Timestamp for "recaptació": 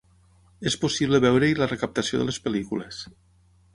1.73-2.23